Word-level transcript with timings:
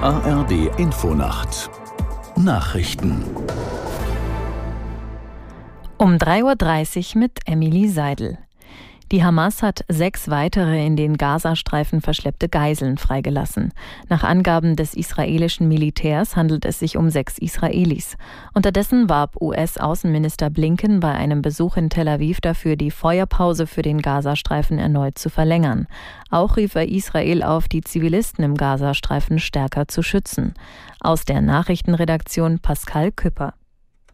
ARD 0.00 0.78
Infonacht 0.78 1.70
Nachrichten 2.36 3.24
um 5.98 6.16
3.30 6.16 7.14
Uhr 7.14 7.20
mit 7.20 7.38
Emily 7.46 7.88
Seidel. 7.88 8.38
Die 9.12 9.22
Hamas 9.22 9.62
hat 9.62 9.84
sechs 9.88 10.30
weitere 10.30 10.86
in 10.86 10.96
den 10.96 11.18
Gazastreifen 11.18 12.00
verschleppte 12.00 12.48
Geiseln 12.48 12.96
freigelassen. 12.96 13.74
Nach 14.08 14.24
Angaben 14.24 14.74
des 14.74 14.94
israelischen 14.94 15.68
Militärs 15.68 16.34
handelt 16.34 16.64
es 16.64 16.78
sich 16.78 16.96
um 16.96 17.10
sechs 17.10 17.36
Israelis. 17.36 18.16
Unterdessen 18.54 19.10
warb 19.10 19.36
US-Außenminister 19.38 20.48
Blinken 20.48 21.00
bei 21.00 21.12
einem 21.12 21.42
Besuch 21.42 21.76
in 21.76 21.90
Tel 21.90 22.08
Aviv 22.08 22.40
dafür, 22.40 22.76
die 22.76 22.90
Feuerpause 22.90 23.66
für 23.66 23.82
den 23.82 24.00
Gazastreifen 24.00 24.78
erneut 24.78 25.18
zu 25.18 25.28
verlängern. 25.28 25.88
Auch 26.30 26.56
rief 26.56 26.74
er 26.74 26.88
Israel 26.88 27.42
auf, 27.42 27.68
die 27.68 27.82
Zivilisten 27.82 28.42
im 28.42 28.54
Gazastreifen 28.54 29.38
stärker 29.38 29.88
zu 29.88 30.02
schützen. 30.02 30.54
Aus 31.00 31.26
der 31.26 31.42
Nachrichtenredaktion 31.42 32.60
Pascal 32.60 33.12
Küpper. 33.12 33.52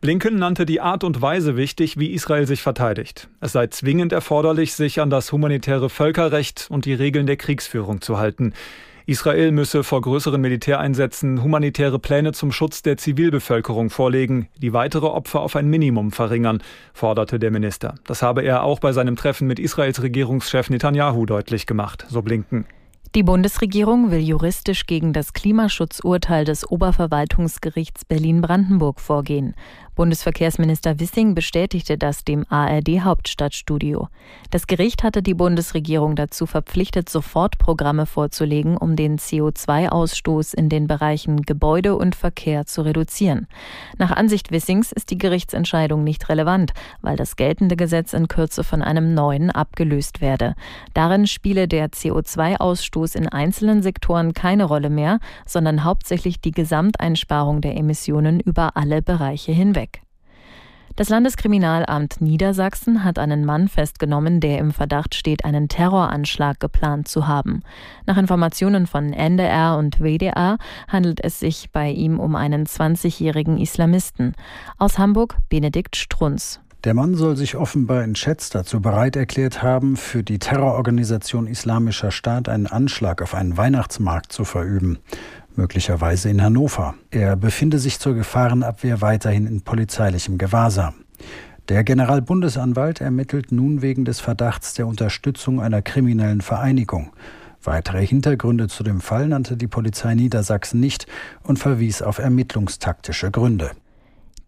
Blinken 0.00 0.36
nannte 0.36 0.64
die 0.64 0.80
Art 0.80 1.02
und 1.02 1.20
Weise 1.20 1.56
wichtig, 1.56 1.98
wie 1.98 2.12
Israel 2.12 2.46
sich 2.46 2.62
verteidigt. 2.62 3.28
Es 3.40 3.50
sei 3.50 3.66
zwingend 3.66 4.12
erforderlich, 4.12 4.74
sich 4.74 5.00
an 5.00 5.10
das 5.10 5.32
humanitäre 5.32 5.90
Völkerrecht 5.90 6.68
und 6.70 6.84
die 6.84 6.94
Regeln 6.94 7.26
der 7.26 7.36
Kriegsführung 7.36 8.00
zu 8.00 8.16
halten. 8.16 8.52
Israel 9.06 9.50
müsse 9.50 9.82
vor 9.82 10.00
größeren 10.00 10.40
Militäreinsätzen 10.40 11.42
humanitäre 11.42 11.98
Pläne 11.98 12.30
zum 12.30 12.52
Schutz 12.52 12.82
der 12.82 12.96
Zivilbevölkerung 12.96 13.90
vorlegen, 13.90 14.48
die 14.58 14.72
weitere 14.72 15.06
Opfer 15.06 15.40
auf 15.40 15.56
ein 15.56 15.66
Minimum 15.66 16.12
verringern, 16.12 16.62
forderte 16.92 17.40
der 17.40 17.50
Minister. 17.50 17.96
Das 18.06 18.22
habe 18.22 18.42
er 18.42 18.62
auch 18.62 18.78
bei 18.78 18.92
seinem 18.92 19.16
Treffen 19.16 19.48
mit 19.48 19.58
Israels 19.58 20.00
Regierungschef 20.00 20.70
Netanyahu 20.70 21.26
deutlich 21.26 21.66
gemacht, 21.66 22.06
so 22.08 22.22
Blinken. 22.22 22.66
Die 23.14 23.22
Bundesregierung 23.22 24.10
will 24.10 24.20
juristisch 24.20 24.84
gegen 24.84 25.14
das 25.14 25.32
Klimaschutzurteil 25.32 26.44
des 26.44 26.70
Oberverwaltungsgerichts 26.70 28.04
Berlin-Brandenburg 28.04 29.00
vorgehen. 29.00 29.54
Bundesverkehrsminister 29.98 31.00
Wissing 31.00 31.34
bestätigte 31.34 31.98
das 31.98 32.22
dem 32.22 32.46
ARD 32.48 33.00
Hauptstadtstudio. 33.00 34.06
Das 34.52 34.68
Gericht 34.68 35.02
hatte 35.02 35.24
die 35.24 35.34
Bundesregierung 35.34 36.14
dazu 36.14 36.46
verpflichtet, 36.46 37.08
sofort 37.08 37.58
Programme 37.58 38.06
vorzulegen, 38.06 38.76
um 38.76 38.94
den 38.94 39.18
CO2-Ausstoß 39.18 40.54
in 40.54 40.68
den 40.68 40.86
Bereichen 40.86 41.42
Gebäude 41.42 41.96
und 41.96 42.14
Verkehr 42.14 42.64
zu 42.64 42.82
reduzieren. 42.82 43.48
Nach 43.98 44.12
Ansicht 44.12 44.52
Wissings 44.52 44.92
ist 44.92 45.10
die 45.10 45.18
Gerichtsentscheidung 45.18 46.04
nicht 46.04 46.28
relevant, 46.28 46.74
weil 47.02 47.16
das 47.16 47.34
geltende 47.34 47.74
Gesetz 47.74 48.12
in 48.12 48.28
Kürze 48.28 48.62
von 48.62 48.82
einem 48.82 49.14
neuen 49.14 49.50
abgelöst 49.50 50.20
werde. 50.20 50.54
Darin 50.94 51.26
spiele 51.26 51.66
der 51.66 51.88
CO2-Ausstoß 51.88 53.16
in 53.16 53.26
einzelnen 53.26 53.82
Sektoren 53.82 54.32
keine 54.32 54.62
Rolle 54.62 54.90
mehr, 54.90 55.18
sondern 55.44 55.82
hauptsächlich 55.82 56.40
die 56.40 56.52
Gesamteinsparung 56.52 57.62
der 57.62 57.76
Emissionen 57.76 58.38
über 58.38 58.76
alle 58.76 59.02
Bereiche 59.02 59.50
hinweg. 59.50 59.87
Das 60.98 61.10
Landeskriminalamt 61.10 62.20
Niedersachsen 62.20 63.04
hat 63.04 63.20
einen 63.20 63.44
Mann 63.44 63.68
festgenommen, 63.68 64.40
der 64.40 64.58
im 64.58 64.72
Verdacht 64.72 65.14
steht, 65.14 65.44
einen 65.44 65.68
Terroranschlag 65.68 66.58
geplant 66.58 67.06
zu 67.06 67.28
haben. 67.28 67.62
Nach 68.06 68.16
Informationen 68.16 68.88
von 68.88 69.12
NDR 69.12 69.76
und 69.78 70.00
WDR 70.00 70.58
handelt 70.88 71.22
es 71.22 71.38
sich 71.38 71.70
bei 71.70 71.88
ihm 71.88 72.18
um 72.18 72.34
einen 72.34 72.66
20-jährigen 72.66 73.58
Islamisten. 73.58 74.34
Aus 74.76 74.98
Hamburg 74.98 75.36
Benedikt 75.48 75.94
Strunz. 75.94 76.58
Der 76.84 76.94
Mann 76.94 77.14
soll 77.14 77.36
sich 77.36 77.56
offenbar 77.56 78.04
in 78.04 78.14
Schätz 78.14 78.50
dazu 78.50 78.80
bereit 78.80 79.16
erklärt 79.16 79.62
haben, 79.62 79.96
für 79.96 80.22
die 80.22 80.38
Terrororganisation 80.38 81.46
Islamischer 81.46 82.10
Staat 82.10 82.48
einen 82.48 82.66
Anschlag 82.66 83.20
auf 83.20 83.34
einen 83.34 83.56
Weihnachtsmarkt 83.56 84.32
zu 84.32 84.44
verüben 84.44 84.98
möglicherweise 85.58 86.30
in 86.30 86.42
Hannover. 86.42 86.94
Er 87.10 87.36
befinde 87.36 87.78
sich 87.78 87.98
zur 87.98 88.14
Gefahrenabwehr 88.14 89.02
weiterhin 89.02 89.46
in 89.46 89.60
polizeilichem 89.60 90.38
Gewahrsam. 90.38 90.94
Der 91.68 91.84
Generalbundesanwalt 91.84 93.02
ermittelt 93.02 93.52
nun 93.52 93.82
wegen 93.82 94.06
des 94.06 94.20
Verdachts 94.20 94.72
der 94.72 94.86
Unterstützung 94.86 95.60
einer 95.60 95.82
kriminellen 95.82 96.40
Vereinigung. 96.40 97.10
Weitere 97.62 98.06
Hintergründe 98.06 98.68
zu 98.68 98.84
dem 98.84 99.02
Fall 99.02 99.28
nannte 99.28 99.58
die 99.58 99.66
Polizei 99.66 100.14
Niedersachsen 100.14 100.80
nicht 100.80 101.06
und 101.42 101.58
verwies 101.58 102.00
auf 102.00 102.18
ermittlungstaktische 102.18 103.30
Gründe. 103.30 103.72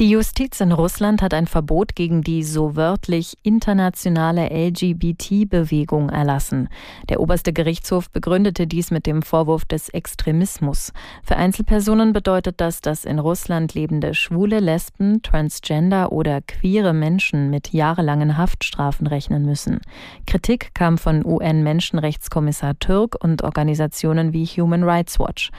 Die 0.00 0.10
Justiz 0.10 0.60
in 0.60 0.70
Russland 0.70 1.22
hat 1.22 1.34
ein 1.34 1.48
Verbot 1.48 1.96
gegen 1.96 2.22
die 2.22 2.44
so 2.44 2.76
wörtlich 2.76 3.36
internationale 3.42 4.48
LGBT-Bewegung 4.48 6.08
erlassen. 6.08 6.68
Der 7.08 7.18
oberste 7.18 7.52
Gerichtshof 7.52 8.08
begründete 8.08 8.68
dies 8.68 8.92
mit 8.92 9.06
dem 9.06 9.22
Vorwurf 9.22 9.64
des 9.64 9.88
Extremismus. 9.88 10.92
Für 11.24 11.34
Einzelpersonen 11.34 12.12
bedeutet 12.12 12.60
das, 12.60 12.80
dass 12.80 13.04
in 13.04 13.18
Russland 13.18 13.74
lebende 13.74 14.14
schwule 14.14 14.60
Lesben, 14.60 15.20
Transgender 15.22 16.12
oder 16.12 16.42
queere 16.42 16.92
Menschen 16.92 17.50
mit 17.50 17.72
jahrelangen 17.72 18.38
Haftstrafen 18.38 19.08
rechnen 19.08 19.44
müssen. 19.46 19.80
Kritik 20.28 20.74
kam 20.74 20.98
von 20.98 21.26
UN-Menschenrechtskommissar 21.26 22.78
Türk 22.78 23.16
und 23.20 23.42
Organisationen 23.42 24.32
wie 24.32 24.46
Human 24.46 24.84
Rights 24.84 25.18
Watch. 25.18 25.50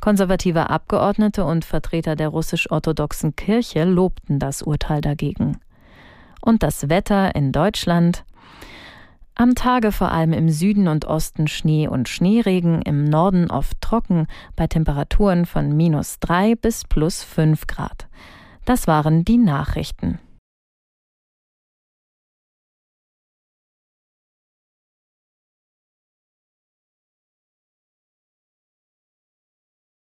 Konservative 0.00 0.70
Abgeordnete 0.70 1.44
und 1.44 1.64
Vertreter 1.64 2.16
der 2.16 2.28
russisch-orthodoxen 2.28 3.36
Kirche 3.36 3.84
lobten 3.84 4.38
das 4.38 4.62
Urteil 4.62 5.00
dagegen. 5.00 5.58
Und 6.40 6.62
das 6.62 6.88
Wetter 6.88 7.34
in 7.34 7.52
Deutschland. 7.52 8.24
Am 9.34 9.54
Tage 9.54 9.92
vor 9.92 10.10
allem 10.10 10.32
im 10.32 10.48
Süden 10.48 10.88
und 10.88 11.04
Osten 11.04 11.46
Schnee 11.46 11.86
und 11.86 12.08
Schneeregen, 12.08 12.82
im 12.82 13.04
Norden 13.04 13.50
oft 13.50 13.80
trocken, 13.80 14.26
bei 14.56 14.66
Temperaturen 14.66 15.46
von 15.46 15.76
minus 15.76 16.18
drei 16.18 16.54
bis 16.54 16.84
plus 16.84 17.22
fünf 17.22 17.66
Grad. 17.66 18.08
Das 18.64 18.86
waren 18.86 19.24
die 19.24 19.38
Nachrichten. 19.38 20.18